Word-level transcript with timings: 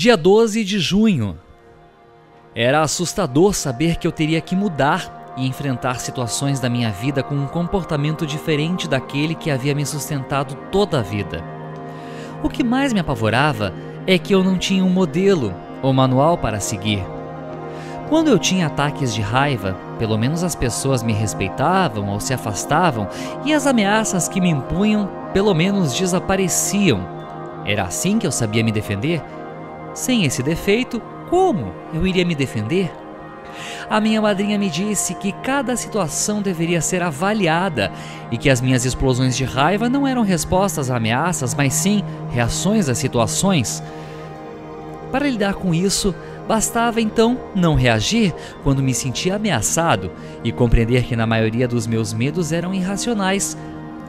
Dia 0.00 0.16
12 0.16 0.64
de 0.64 0.78
junho. 0.78 1.38
Era 2.54 2.80
assustador 2.80 3.52
saber 3.52 3.96
que 3.96 4.06
eu 4.06 4.10
teria 4.10 4.40
que 4.40 4.56
mudar 4.56 5.34
e 5.36 5.46
enfrentar 5.46 6.00
situações 6.00 6.58
da 6.58 6.70
minha 6.70 6.90
vida 6.90 7.22
com 7.22 7.34
um 7.34 7.46
comportamento 7.46 8.26
diferente 8.26 8.88
daquele 8.88 9.34
que 9.34 9.50
havia 9.50 9.74
me 9.74 9.84
sustentado 9.84 10.54
toda 10.72 11.00
a 11.00 11.02
vida. 11.02 11.44
O 12.42 12.48
que 12.48 12.64
mais 12.64 12.94
me 12.94 13.00
apavorava 13.00 13.74
é 14.06 14.16
que 14.16 14.34
eu 14.34 14.42
não 14.42 14.56
tinha 14.56 14.82
um 14.82 14.88
modelo 14.88 15.54
ou 15.82 15.92
manual 15.92 16.38
para 16.38 16.60
seguir. 16.60 17.04
Quando 18.08 18.28
eu 18.28 18.38
tinha 18.38 18.68
ataques 18.68 19.12
de 19.12 19.20
raiva, 19.20 19.76
pelo 19.98 20.16
menos 20.16 20.42
as 20.42 20.54
pessoas 20.54 21.02
me 21.02 21.12
respeitavam 21.12 22.08
ou 22.08 22.20
se 22.20 22.32
afastavam 22.32 23.06
e 23.44 23.52
as 23.52 23.66
ameaças 23.66 24.30
que 24.30 24.40
me 24.40 24.48
impunham 24.48 25.10
pelo 25.34 25.52
menos 25.52 25.92
desapareciam. 25.92 27.06
Era 27.66 27.82
assim 27.82 28.18
que 28.18 28.26
eu 28.26 28.32
sabia 28.32 28.64
me 28.64 28.72
defender? 28.72 29.22
Sem 29.94 30.24
esse 30.24 30.42
defeito, 30.42 31.00
como 31.28 31.72
eu 31.92 32.06
iria 32.06 32.24
me 32.24 32.34
defender? 32.34 32.92
A 33.88 34.00
minha 34.00 34.22
madrinha 34.22 34.56
me 34.56 34.70
disse 34.70 35.14
que 35.14 35.32
cada 35.32 35.76
situação 35.76 36.40
deveria 36.40 36.80
ser 36.80 37.02
avaliada 37.02 37.90
e 38.30 38.38
que 38.38 38.48
as 38.48 38.60
minhas 38.60 38.84
explosões 38.84 39.36
de 39.36 39.44
raiva 39.44 39.88
não 39.88 40.06
eram 40.06 40.22
respostas 40.22 40.90
a 40.90 40.96
ameaças, 40.96 41.54
mas 41.54 41.74
sim 41.74 42.04
reações 42.30 42.88
às 42.88 42.98
situações. 42.98 43.82
Para 45.10 45.28
lidar 45.28 45.54
com 45.54 45.74
isso, 45.74 46.14
bastava 46.46 47.00
então 47.00 47.40
não 47.52 47.74
reagir 47.74 48.32
quando 48.62 48.82
me 48.82 48.94
sentia 48.94 49.34
ameaçado 49.34 50.12
e 50.44 50.52
compreender 50.52 51.02
que 51.02 51.16
na 51.16 51.26
maioria 51.26 51.66
dos 51.66 51.88
meus 51.88 52.12
medos 52.12 52.52
eram 52.52 52.72
irracionais. 52.72 53.56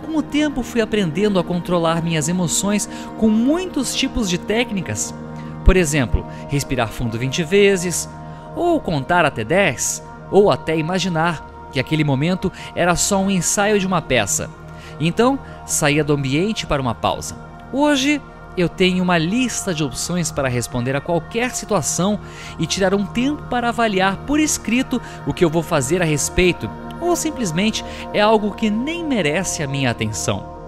Com 0.06 0.16
o 0.18 0.22
tempo, 0.22 0.62
fui 0.62 0.80
aprendendo 0.80 1.40
a 1.40 1.44
controlar 1.44 2.04
minhas 2.04 2.30
emoções 2.30 2.88
com 3.18 3.30
muitos 3.30 3.96
tipos 3.96 4.30
de 4.30 4.38
técnicas 4.38 5.12
por 5.72 5.78
exemplo, 5.78 6.28
respirar 6.50 6.90
fundo 6.90 7.18
20 7.18 7.44
vezes, 7.44 8.10
ou 8.58 8.78
contar 8.82 9.24
até 9.24 9.42
10, 9.42 10.04
ou 10.30 10.52
até 10.52 10.78
imaginar 10.78 11.70
que 11.72 11.80
aquele 11.80 12.04
momento 12.04 12.52
era 12.76 12.94
só 12.98 13.22
um 13.22 13.32
ensaio 13.32 13.80
de 13.80 13.88
uma 13.88 14.02
peça. 14.02 14.50
Então, 15.00 15.40
saía 15.66 16.04
do 16.04 16.12
ambiente 16.12 16.68
para 16.68 16.82
uma 16.82 16.94
pausa. 16.94 17.38
Hoje, 17.72 18.22
eu 18.58 18.68
tenho 18.68 19.02
uma 19.02 19.18
lista 19.18 19.74
de 19.74 19.82
opções 19.82 20.30
para 20.30 20.50
responder 20.50 20.94
a 20.94 21.00
qualquer 21.00 21.52
situação 21.52 22.20
e 22.60 22.68
tirar 22.68 22.94
um 22.94 23.06
tempo 23.06 23.44
para 23.44 23.70
avaliar 23.70 24.18
por 24.28 24.42
escrito 24.42 25.02
o 25.26 25.34
que 25.34 25.46
eu 25.46 25.50
vou 25.50 25.64
fazer 25.64 26.02
a 26.02 26.06
respeito, 26.06 26.70
ou 27.00 27.16
simplesmente 27.16 27.82
é 28.14 28.20
algo 28.20 28.52
que 28.52 28.70
nem 28.70 29.06
merece 29.06 29.64
a 29.64 29.68
minha 29.68 29.90
atenção. 29.90 30.61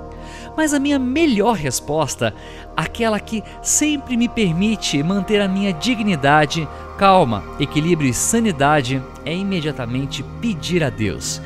Mas 0.56 0.74
a 0.74 0.80
minha 0.80 1.00
melhor 1.00 1.56
resposta, 1.56 2.34
aquela 2.78 3.20
que 3.20 3.44
sempre 3.62 4.16
me 4.16 4.30
permite 4.30 5.02
manter 5.02 5.42
a 5.42 5.48
minha 5.48 5.74
dignidade, 5.74 6.68
calma, 6.98 7.44
equilíbrio 7.60 8.10
e 8.10 8.14
sanidade, 8.14 9.02
é 9.26 9.36
imediatamente 9.36 10.24
pedir 10.40 10.84
a 10.84 10.90
Deus. 10.90 11.42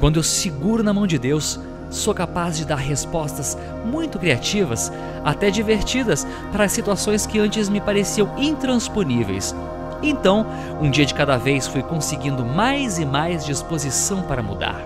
Quando 0.00 0.16
eu 0.16 0.22
seguro 0.22 0.82
na 0.82 0.92
mão 0.92 1.06
de 1.06 1.18
Deus, 1.18 1.60
sou 1.88 2.12
capaz 2.12 2.56
de 2.56 2.64
dar 2.64 2.76
respostas 2.76 3.56
muito 3.84 4.18
criativas, 4.18 4.90
até 5.24 5.50
divertidas, 5.50 6.26
para 6.50 6.68
situações 6.68 7.26
que 7.26 7.38
antes 7.38 7.68
me 7.68 7.80
pareciam 7.80 8.34
intransponíveis. 8.36 9.54
Então, 10.02 10.44
um 10.80 10.90
dia 10.90 11.06
de 11.06 11.14
cada 11.14 11.36
vez 11.36 11.68
fui 11.68 11.82
conseguindo 11.82 12.44
mais 12.44 12.98
e 12.98 13.04
mais 13.04 13.44
disposição 13.44 14.22
para 14.22 14.42
mudar. 14.42 14.84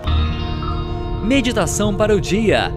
Meditação 1.23 1.95
para 1.95 2.15
o 2.15 2.21
dia. 2.21 2.71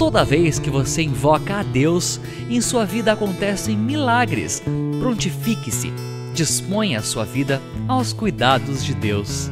Toda 0.00 0.24
vez 0.24 0.58
que 0.58 0.70
você 0.70 1.02
invoca 1.02 1.58
a 1.58 1.62
Deus, 1.62 2.18
em 2.48 2.58
sua 2.62 2.86
vida 2.86 3.12
acontecem 3.12 3.76
milagres. 3.76 4.62
Prontifique-se, 4.98 5.92
disponha 6.32 7.00
a 7.00 7.02
sua 7.02 7.26
vida 7.26 7.60
aos 7.86 8.10
cuidados 8.10 8.82
de 8.82 8.94
Deus. 8.94 9.50